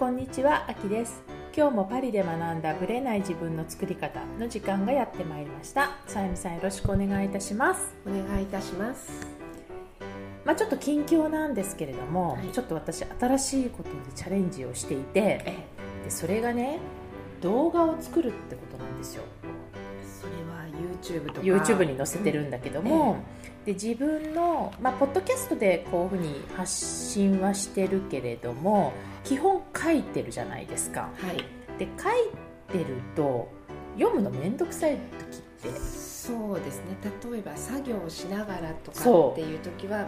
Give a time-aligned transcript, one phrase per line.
[0.00, 1.22] こんにちは、あきです。
[1.54, 5.90] 今日もパリで学んだブレない自分の作り方の時間がやってまいりました。
[6.06, 7.94] さゆみさんよろしくお願いいたします。
[8.06, 9.26] お願いいたします。
[10.46, 12.48] まあちょっと近況なんですけれども、はい。
[12.48, 15.58] ちょっと私新しいことでチャレンジをしていてえ
[16.04, 16.78] でそれがね
[17.42, 19.24] 動画を作るってことなんですよ。
[20.22, 20.64] それは
[21.02, 21.40] YouTube とか。
[21.42, 23.18] YouTube に載せてるんだけども、
[23.66, 31.10] で自分の、まあ、ポッドキャストでこういうふうに発信はしてるけれども基本書いてるじゃないですか。
[31.16, 31.36] はい。
[31.78, 33.48] で書いてると
[33.98, 34.96] 読むの面倒くさい
[35.62, 36.96] 時って、そうですね。
[37.32, 40.06] 例えば作業をしながらとかっていう時は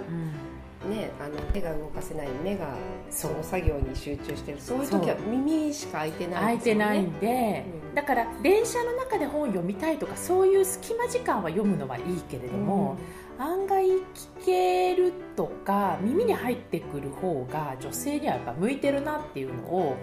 [0.84, 2.74] うん、ねあの手が動かせない目が
[3.10, 4.58] その作業に集中してる。
[4.60, 4.80] そう。
[4.80, 7.94] いう時は耳しか開いてない空いてないんんで、うん。
[7.94, 12.96] だから電車の中で本を読みたいとかそういう隙間時間は読むのはいいけれども、
[13.42, 14.00] 案外聞
[14.46, 19.96] けるとか耳に入ってくる方が女性にはやっぱ向いてるなっていうのを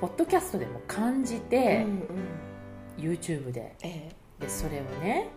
[0.00, 1.86] ポッドキャストでも感じうんて
[2.98, 3.74] うん、YouTube で。
[3.82, 5.28] えでそれをね、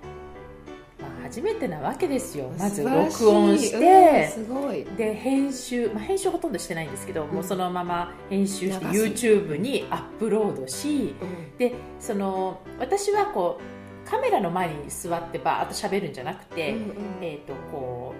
[0.99, 2.51] まあ、初めてなわけですよ。
[2.55, 4.83] えまず録音して、うんすごい。
[4.97, 11.57] で編集、まあ、編集ほとんどしてないんですけど、もうそのまま編集して YouTube にアップロードしうん。
[11.57, 13.74] でその私はこう
[14.05, 16.95] カメラの前に座ってバーッと喋るんじゃなくて、うんうん。
[17.21, 18.13] えー、とこ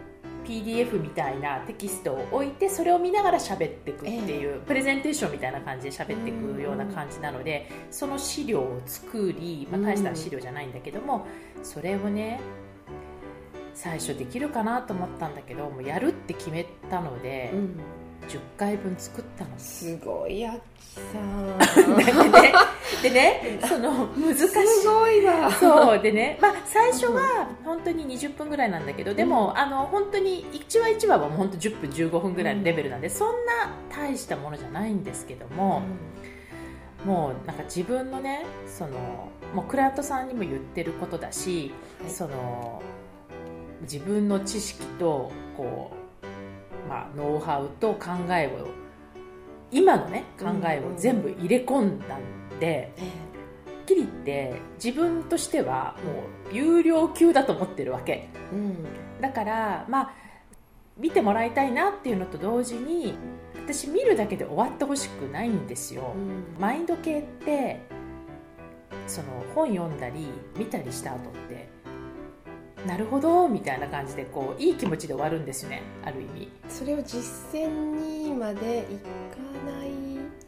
[0.44, 11.25] う PDF みたいなテキストを置いてそれを見ながら喋っていくっていう、プレゼンテーションみたいな感じで喋っていくような感じなので、その資料を作り、まあ、大した資料じゃないんだけども、
[11.63, 12.39] それをね
[13.73, 17.80] 最初できるかなと思ったんだけどもうやるって決めたので、うん
[18.25, 19.51] 10回分作ったの。
[19.57, 20.59] すごいあき
[21.11, 21.57] さん。
[23.01, 24.47] でね その難しい。
[24.47, 35.81] すごいわそうでね、まあ、最初は本当に20分ぐらいなんだけどでも、あの本当に1話1話はもう本当10分15分ぐらいのレベルなんで、そんな大したものじゃないんですけども、
[37.05, 42.11] もうなんか自分のねそのもうクライアントさんにも言ってることだし、はい。
[42.11, 42.81] その
[43.81, 46.04] 自分の知識とこう、
[46.88, 48.68] まあ、ノウハウと考えを
[49.72, 52.94] 今のね考えを全部入れ込んだんで。
[52.97, 58.12] えはっきり言って自分としてはもう有料級だと思ってるわけ。
[58.12, 58.85] えうん。
[59.22, 60.13] だからまあ
[60.97, 63.13] 見てもらいたいなっていうのと同時に
[63.53, 66.59] 私見るだけで終わってほしくないんですよ、うん。
[66.59, 67.79] マインド系って
[69.06, 71.69] その本読んだり見たりした後って
[72.85, 76.51] なるほどみたいな感じでこういい気持ちで終わるんですよねある意味。
[76.69, 77.19] それを実
[77.53, 77.68] 践
[78.28, 79.07] にまでいか
[79.66, 79.90] ない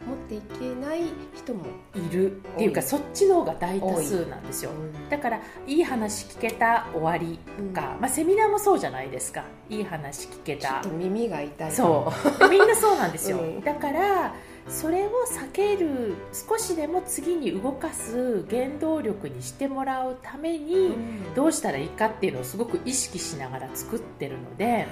[0.08, 1.02] 持っていけない
[1.36, 1.66] 人も、
[1.96, 2.00] い。
[2.14, 4.72] るっていうかそっちの方が大多数なんですよ。
[4.72, 9.44] うんだからいい話聞けた終わりとか、まあ、セミナーもそうじゃないですか。
[9.70, 10.68] いい話聞けた。
[10.68, 11.72] ちょっと耳が痛い。
[11.72, 12.40] そう。
[12.40, 13.62] で みんなそうなんですよ、うん。
[13.62, 14.34] だから
[14.70, 21.34] それを避ける少しでも次に動かす原動力にしてもらうために、うん。
[21.36, 24.88] どうしたらいいかっていうのをすごく意識しながら作ってるので、はい。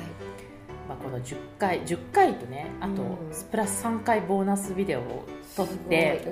[0.87, 3.17] まあ、この10回10回とねあとうん。
[3.49, 5.25] プラス3回ボーナスビデオを
[5.55, 6.25] 撮って、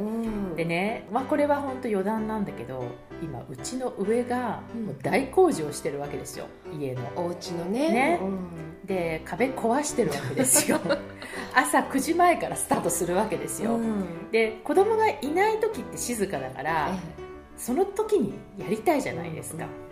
[0.55, 2.85] でね、まあ、これは本当余談なんだけど
[3.21, 4.85] 今うちの上がうん。
[4.85, 7.01] もう大工事をしてるわけですよ家の。
[7.15, 7.89] お家のね。
[7.89, 8.19] ね。
[8.21, 8.85] うん。
[8.85, 10.79] で壁壊してるわけですよ
[11.55, 14.31] 朝9時前からスタートするわけですよ、うん。
[14.31, 17.23] で子供がいない時って静かだから、え
[17.57, 19.83] その時にやりたいじゃないですか、うん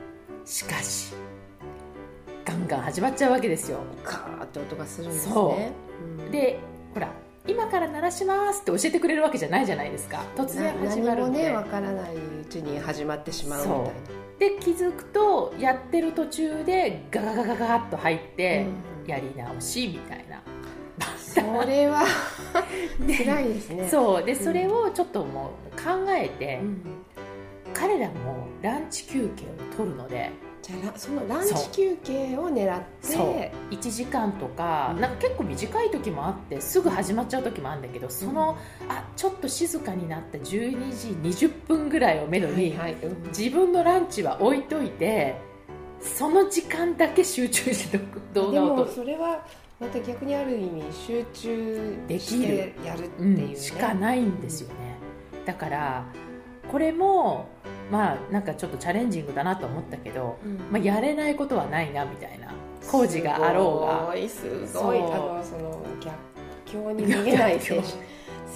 [0.45, 1.13] しかし
[2.43, 3.79] ガンガン始まっちゃうわけですよ。
[3.95, 5.33] えカーって音がするんですね。
[5.33, 6.23] そう。
[6.23, 6.31] うん。
[6.31, 6.59] で
[6.93, 7.11] ほら
[7.47, 10.23] 今から鳴らしますって教えてくれるわけじゃないじゃないですか。
[10.35, 11.43] 突然な始まるんで。
[11.43, 13.91] 何もねわからないうちに始まってしまうみたいな。
[14.39, 18.65] で気づくとやってる途中でガガガガガッと入って、
[19.03, 19.07] うん。
[19.07, 20.41] やり直しみたいな
[21.33, 22.03] それは
[22.99, 23.87] で 辛いですね。
[23.89, 24.23] そう。
[24.23, 26.81] でそれをちょっともう考えて、うん。
[27.73, 30.31] 彼らもランチ休憩を取るので。
[30.61, 32.85] じゃあラそのランチ休憩を狙って。
[33.01, 33.73] そう。
[33.73, 35.01] 1時間とか,、うん。
[35.01, 38.57] なんか結構短い時もあってすぐ始まっちゃう時もあるんだけどその、
[38.87, 40.43] あちょっと静かになった12
[41.31, 43.05] 時20分ぐらいをめどに、はいはい。
[43.05, 43.23] うん。
[43.29, 45.35] 自分のランチは置いといて
[45.99, 47.99] その時間だけ集中して
[48.33, 48.91] 動でも画を撮る。
[48.91, 49.45] それは
[49.81, 54.39] また逆にある意味集中できるやるってういうね、ん、しかないん。
[54.39, 54.75] ですよね、
[55.43, 56.05] だから
[56.71, 57.49] これも
[57.91, 60.57] まあなんかちょっっとチャレンジングだなと思ったけど、うん。
[60.71, 62.53] まあ、やれないことはないなみたいな
[62.89, 64.27] 工事があろうが。
[64.29, 64.99] すごいすごい。
[64.99, 66.15] そのその逆
[66.65, 67.97] 境に逃げない選手素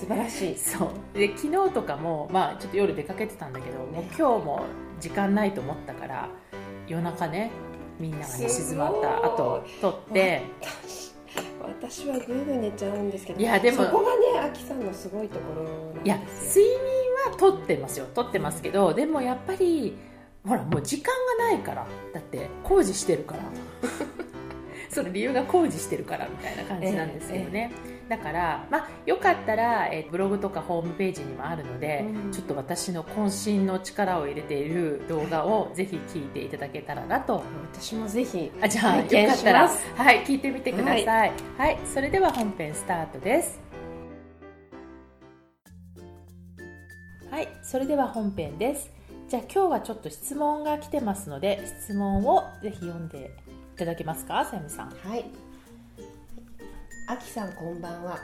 [0.08, 0.58] 晴らしい。
[0.58, 1.18] そう。
[1.18, 4.66] で昨日とかも、まあ、ちょっと夜出かけてたんだけどもう今日も
[5.00, 6.30] 時間ないと思ったから
[6.88, 7.52] 夜中ね。
[7.98, 10.42] みんなが寝静まった後撮って
[11.68, 16.66] 私はぐーぐー寝ちゃうんですけどいやでもそこがねあきさんのすごいところいやなんですよ。
[16.66, 19.98] 睡眠はとってますよとってますけどでもやっぱり
[20.46, 23.44] ほらもう時間がないからだって工事してるから。
[24.90, 27.72] その理由が工事してるからみたいな感じなんですけどね、
[28.08, 32.32] だから、まあ、よかったら、えーブログとかホームページにもあるので、うん。
[32.32, 37.44] ちょっと私の渾身の力を入れている動画をぜひ聞いていただけたらなと
[37.74, 41.80] 私もぜひあじゃあ拝見よかったらはい聞いてみてください、はい。
[41.86, 43.60] それでは本編スタートです。
[47.32, 48.92] はいそれでは本編です。
[49.28, 53.32] じゃあ今日はちょっと質問が来てますので質問をぜひ読んで
[53.76, 54.90] いただけますかさゆみさん。
[54.92, 55.26] はい
[57.08, 58.18] あきさんこんばんは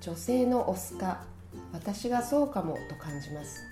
[0.00, 1.24] 女性のオスか
[1.72, 3.64] 私がそうかもと感じます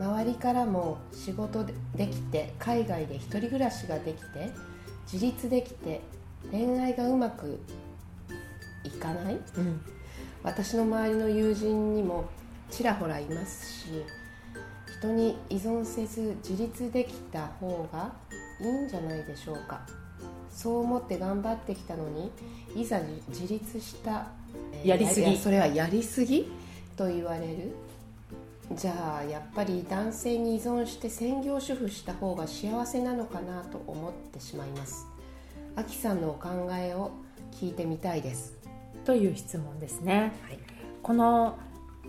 [0.00, 4.50] 周りからも仕事でできて海外で一人暮らしができて
[5.12, 6.00] 自立できて
[6.50, 7.60] 恋愛がうまく
[8.82, 9.34] いかない？
[9.34, 9.80] うん。
[10.42, 12.30] 私の周りの友人にも
[12.70, 13.88] ちらほらいますし
[14.98, 18.14] 人に依存せず自立できた方が
[18.58, 19.86] いいんじゃないでしょうか
[20.56, 22.32] そう思って頑張ってきたのに
[22.74, 24.28] いざ自自立した、
[24.72, 25.36] えーやりすぎ。
[25.36, 26.50] それはやりすぎ
[26.96, 27.76] と言われる。
[28.72, 35.06] じゃあやっぱり男性に依存して専業主婦した方が幸せなのかなと思ってしまいます。
[35.76, 37.12] あきさんのお考えを
[37.52, 38.56] 聞いてみたいです。
[39.04, 40.32] という質問ですね。
[40.42, 40.58] はい。
[41.02, 41.58] この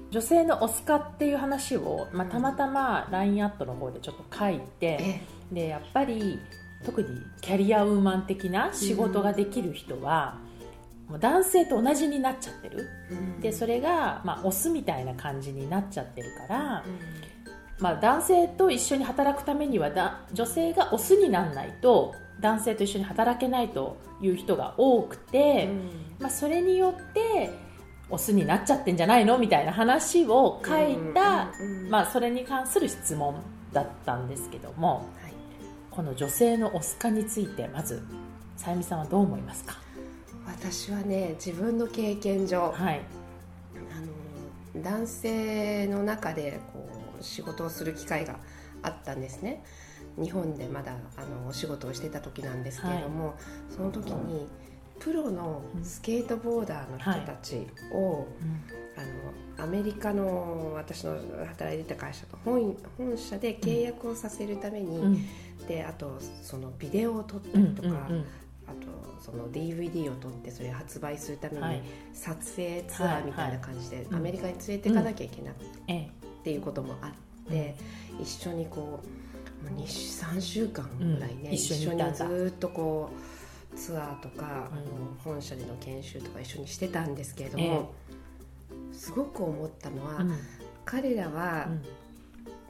[0.10, 5.22] 女性のオスカっていう話を、まあ、たまたま LINE アットの方でちょっと書いて、え。
[5.52, 6.40] でやっぱり
[6.86, 7.08] 特に
[7.42, 10.40] キャリアウーマン的な仕事ができる人は、
[11.10, 12.88] もう男性と同じになっちゃってる。
[13.42, 16.84] でそれが、まあ、オスみたいな感じになっちゃってるから、
[17.80, 25.70] まあ、男性と一緒に働くためにはだ女性がオスにならないと男性と一緒に働けないという人が多くて、
[26.20, 27.52] まあ、それによって
[28.10, 29.38] オスになっちゃってんじゃないの？
[29.38, 31.52] みたいな話を書いた、
[31.90, 33.36] まあ、それに関する質問
[33.72, 35.10] だったんですけども。
[35.22, 35.27] はい
[35.98, 38.04] この女性のオス化についてまず
[38.56, 39.78] さゆみさんはどう思いますか？
[40.46, 43.02] 私はね自分の経験上はい。
[44.76, 46.88] あの男性の中でこ
[47.20, 48.38] う仕事をする機会が
[48.84, 49.64] あったんですね。
[50.22, 53.34] 日本でまだあのお仕事をしてた時なんですけれども、
[53.76, 54.48] その時に
[55.00, 58.28] プロのスケートボーダーの人たちを、
[58.96, 61.18] あのアメリカの私の
[61.48, 65.28] 働いてた会社と本本社で契約をさせるために、うん
[65.68, 68.26] であとそのビデオを撮ったうんりとか、うんうん
[68.70, 68.78] あと
[69.24, 71.78] その DVD を撮ってそれを発売するためはい。
[71.78, 71.84] に
[72.14, 76.10] 撮影ツアーみたいな感じでうんアメリカに連れていかなきゃいけなくてええっ
[76.44, 77.76] ていうこともあって
[78.22, 79.00] 一緒にこ
[79.66, 81.54] うもう3週間ぐらいね、うん。
[81.54, 83.10] 一緒にずっとこ
[83.74, 84.68] うツアーとか、うんあの
[85.24, 87.94] 本社での研修とか一緒にしてたんですけれども、
[88.92, 90.38] すごく思ったのは、うん。
[90.84, 91.82] 彼らはうん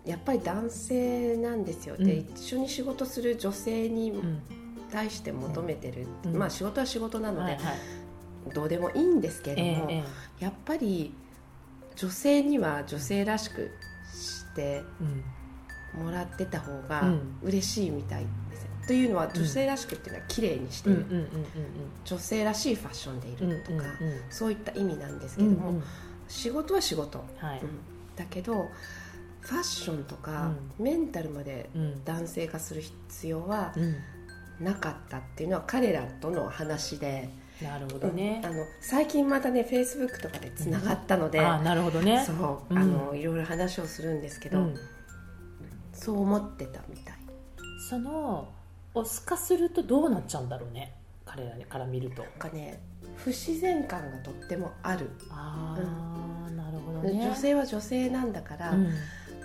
[0.08, 2.06] やっぱり男性なんですよ、うん。
[2.06, 4.42] で一緒に仕事する女性にうん。
[4.90, 6.38] 対して求めてる、うん。
[6.38, 8.54] まあ仕事は仕事なので、はいはい。
[8.54, 10.04] どうでもいいんですけれども、ええ
[10.40, 11.14] えやっぱり
[11.98, 13.70] 女性には女性らしく
[14.14, 14.84] して
[15.94, 17.40] もらってた方がうん。
[17.42, 18.64] 嬉しいみたいです。
[18.64, 21.02] よ、というのは女性らしくっていうのは綺麗にしてる、うん。
[21.02, 21.12] うん。
[21.12, 21.28] うん。
[22.06, 23.52] 女性らしいファッションでいうん。
[23.52, 23.58] うん。
[23.58, 24.08] るとか、うん。
[24.08, 24.20] うん。
[24.30, 25.76] そういった意味なんですけども、うん。
[25.76, 25.84] うん。
[26.30, 27.60] 仕事は仕事、はい。
[27.60, 27.70] うん。
[28.16, 28.70] だけど
[29.48, 32.04] ファッションとか、メンタルまでうん。
[32.04, 33.96] 男性化する必要はうん。
[34.66, 37.30] なかったっていうのは彼らとの話で、
[37.62, 38.42] なるほどね。
[38.44, 42.26] あの最近またねフェイスブックとかでつながったので、なるほどね。
[42.26, 42.34] そ
[42.70, 42.78] う、うん。
[42.78, 44.76] あのいろいろ話をするんですけど、うん。
[45.94, 47.16] そう思ってたみたい。
[47.90, 48.50] その
[48.94, 50.94] オス化するとどうなっちゃうんだろうね。
[51.24, 52.24] 彼らから見ると。
[52.24, 52.82] なんかね
[53.16, 57.24] 不自然感がとってもある、ああ、なるほどね。
[57.24, 58.90] 女性は女性なんだから、うん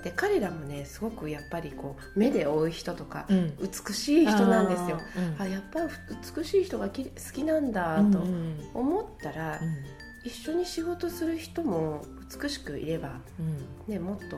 [0.02, 3.56] で彼らもねすごくやっぱりこう目で追う人とか、うん。
[3.58, 4.98] 美しい人なんですよ。
[5.38, 5.88] あやっぱり
[6.36, 10.28] 美しい人がき好きなんだとうんうん思ったら、うん。
[10.28, 12.04] 一緒に仕事する人も
[12.42, 13.92] 美しくいれば、うん。
[13.92, 14.36] ね、もっと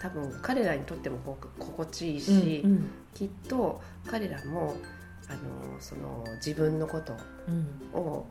[0.00, 2.90] 多分彼らにとってもこう心地いいし、うんうん。
[3.14, 4.76] きっと彼らも
[5.28, 7.14] あのその自分のこと
[7.48, 8.00] うん。
[8.00, 8.26] を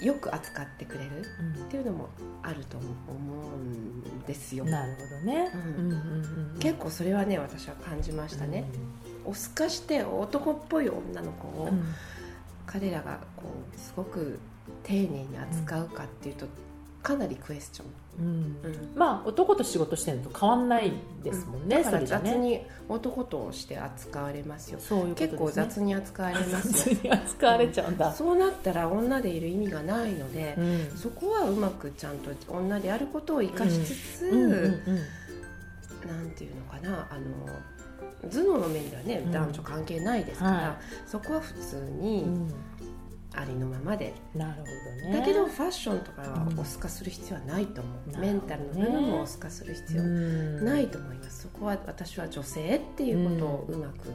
[0.00, 1.24] よく扱ってくれるっ
[1.70, 2.08] ていうのも
[2.42, 4.64] あると思うんですよ。
[4.64, 5.60] うん、なるほどね、うん。
[5.60, 6.58] うんうんうんうん。
[6.60, 8.64] 結構それはね私は感じましたね、
[9.24, 11.82] オス化して男っぽい女の子を、うん。
[12.66, 14.38] 彼らがこうすごく
[14.82, 16.46] 丁寧に扱うかっていうと、
[17.02, 17.86] かなりクエスチョン、
[18.18, 18.26] うん。
[18.26, 22.30] うんまあ男と仕事してるのと変わんないですもんね、だからそれじゃね。
[22.30, 24.78] 雑に男として扱われますよ。
[24.78, 26.96] ね、結構雑に扱われますよ。
[26.96, 30.96] 雑に扱われちゃうんだ、そうなったら女でいる意味がないので、うん。
[30.96, 34.44] そこはうまくちゃんと女であることを生かしつつ、うん。
[34.44, 34.82] うんうん
[36.06, 39.32] なんていうのかなあの頭脳の面ではね、うん。
[39.32, 42.48] 男女関係ないですから、はそこは普通うにん
[43.34, 45.18] ありのままで、なるほどね。
[45.20, 50.64] だけどファッションとかはうんおする必要はないと思う、なメンタルの部分もおすかする必要うん。
[50.64, 54.08] ないと思います、そこは私は女性っていうことをうまく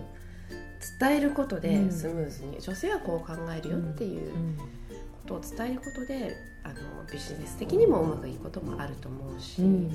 [1.00, 1.91] 伝えることでうん。
[1.91, 4.58] スムーズに、女性はこう考えるよっていううん。
[4.58, 4.63] こ
[5.25, 6.75] とを伝えることであの
[7.12, 9.89] ビジネス的にもうまくいくこともあると思うし、うん。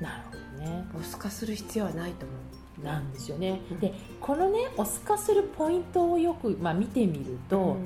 [0.00, 0.84] なるほどね。
[0.98, 2.38] おすかする必要はないと思う
[2.82, 3.80] なんですよね、うん。
[3.80, 7.76] でこのねオス化するポイントをよく、まあ、見てみると、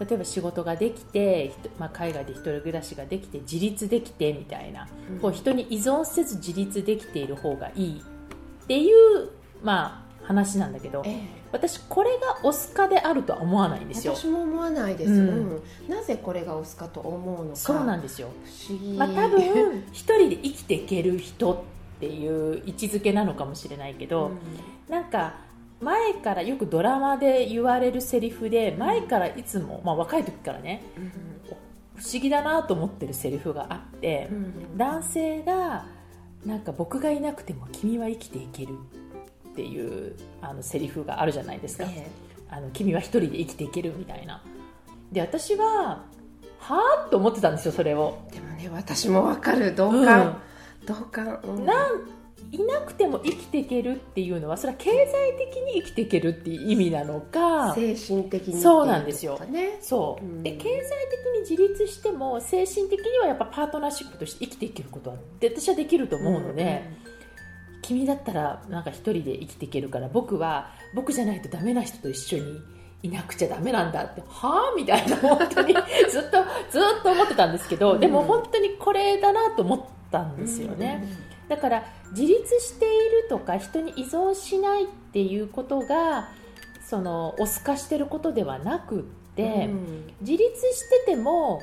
[0.00, 5.18] 例えば仕事ができて、まあ、海外で一人暮らしができて自立できてみたいな、うん。
[5.20, 9.30] こう人に依存せず自立できている方がいいっていう、
[9.62, 11.42] まあ、話なんだけどええ。
[11.52, 14.14] 私これがオス化であるとは思わないんですよ。
[14.14, 15.18] 私も思わないです、うん。
[15.18, 15.62] うん。
[15.88, 17.56] なぜこれがオスかと思うのか。
[17.56, 18.28] そうなんですよ、
[18.96, 21.56] まあ、多分 一人で生きていける人っ
[22.02, 24.32] ていう位置づけなのかもしれないけど、
[24.88, 25.34] なんか
[25.80, 31.12] 前からよくドラマで言われるセリフで前からいつも、まあ、若い時からねうん。
[31.94, 34.36] 不思議だなと思ってるセリフがあってうん。
[34.36, 35.86] うん男性が
[36.44, 38.76] なんか僕がいなくても君は生きていける
[39.50, 42.10] っていうあのセリフがあるじゃないですか、え
[42.50, 44.42] あの君は一人で生きていけるみたいな。
[45.12, 46.02] で私は
[46.58, 48.18] はあと思ってたんですよそれを。
[48.30, 49.76] えでもね私もわかる。
[49.76, 50.42] 同感、
[50.86, 51.64] 同感、うん。
[51.64, 52.00] なん
[52.50, 59.40] いなくても生きていけるっていうのはそれは経済的に生きていけるっていう意味なのか精神的にそうなんですよ。
[59.80, 60.42] そう、うん。
[60.42, 66.82] で経済的に自立しても精神的にはやっぱパートナーシップとして生きていけることは私はできると思うので、
[67.80, 72.60] 君だったらなんか一人で生きていけるから僕は僕じゃないとダメな人と一緒に
[73.04, 75.74] いなくちゃダメなんだってはあみたいな本当に。
[75.74, 78.00] ずっとずっと思ってたんですけど、うん。
[78.00, 79.80] でも本当にこれだなと思っ
[80.12, 81.04] たんですよね、
[81.48, 86.28] だから自立しているとか人に依存しないっていうことが
[86.86, 89.02] そのオス化してることではなくっ
[89.34, 90.12] て、うん。
[90.20, 91.60] 自立してても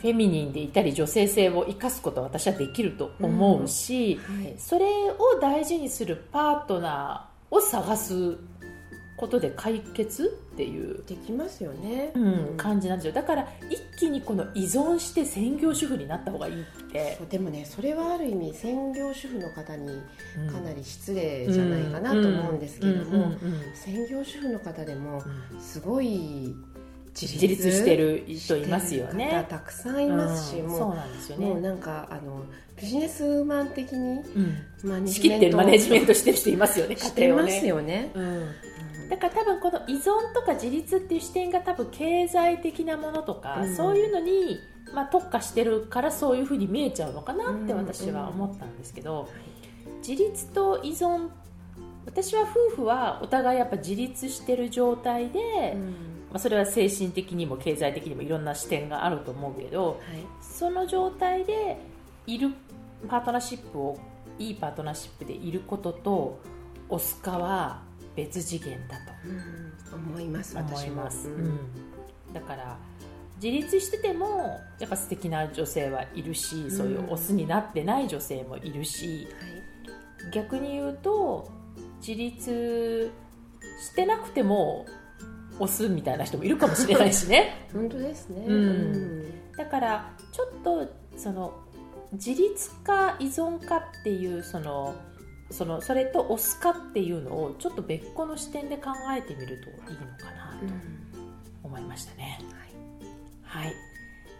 [0.00, 4.54] フェミニンでいたり女性性を生かすことは私はできると思うし、はい。
[4.58, 8.36] それを大事にするパートナーを探す
[9.20, 10.24] ことで解決
[10.54, 13.12] っていう、できますよね、うん感じなんですよ。
[13.12, 20.00] だから一気にこの依存して専業主婦になった方がいいって、でもねそれはある意味専業主婦の方に
[20.38, 20.50] うん。
[20.50, 23.32] かなり失礼じゃないかなと思うんですけれども、
[23.74, 25.22] 専業主婦の方でも
[25.52, 25.60] うん。
[25.60, 26.54] すごい
[27.14, 29.28] 自自立してる人いますよね。
[29.30, 30.68] 方たくさんいますし、うん。
[30.68, 32.42] もうそうなんですよね、もうなんかあの
[32.80, 34.90] ビジネスマン的にうん。
[34.90, 38.10] マネ仕切ってるマネジメントトしてる人いますよねしてます家庭をねよね。
[38.14, 38.48] うんうん
[39.10, 43.74] だから多分この依存とか自立っていう視点が多分経済的なものとか、うん。
[43.76, 44.60] そういうのに、
[44.94, 49.28] まあ、特化してるからそういうふうに見えちゃうのかなってうん私は思ったんですけど、
[50.06, 51.28] 自立と依存
[52.06, 55.74] 私は夫婦はお互いやっぱ自立してる状態で、
[56.30, 59.98] まあ、それは精神的にも経済的にもいろんな視点があると思うけどはい。
[60.40, 61.78] その状態で
[62.26, 62.52] いる
[63.08, 63.98] パートナーシップを
[64.38, 66.40] いいパートナーシップでいることと
[66.88, 67.82] オス化は
[68.24, 69.12] 別次元だと。
[69.24, 69.70] うん。
[69.92, 71.28] 思います思います、
[72.32, 72.78] だから
[73.42, 79.26] 自立しててもやっぱ素敵な女性はいるし、そういうオスになってない女性もいるし
[80.32, 81.50] 逆に言うと
[82.06, 83.10] 自立
[83.80, 84.86] してなくても
[85.58, 87.66] オスみたいな人もいるかもしれないしね。
[87.72, 88.44] 本当ですね。
[88.46, 89.56] うん。
[89.56, 91.52] だからちょっとその
[92.12, 94.94] 自立か依存かっていうその
[95.50, 100.66] そのそれとオスかっていうのをちょっと別個の視点で考えてみるといいのかなと
[101.62, 102.38] 思いましたね。
[103.42, 103.72] はい、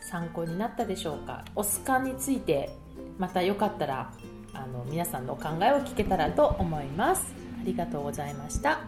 [0.00, 1.44] 参考になったでしょうか？
[1.56, 2.70] オスカについて
[3.18, 4.12] またよかったら
[4.54, 7.34] あの皆さんのお考えを聞けたらと思います。
[7.60, 8.80] ありがとうございました。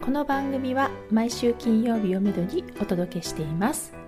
[0.00, 4.01] この番組は毎週金曜日をめどにお届けしています。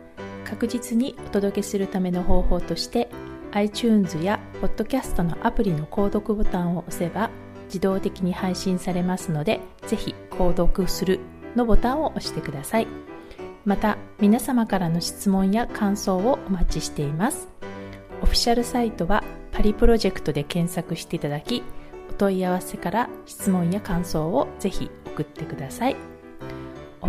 [0.44, 3.08] 確実にお届けするための方法として
[3.52, 7.30] iTunes や Podcast のアプリの購読ボタンを押せば
[7.66, 11.20] 自動的に配信されますのでぜひ購読する
[11.56, 12.86] のボタンを押してください。
[13.64, 17.48] また皆様からの質問や感想をお待ちしています。
[18.22, 21.62] オフィシャルサイトはパリプロジェクトで検索していただき
[22.10, 26.13] お問い合わせから質問や感想をぜひ送ってください。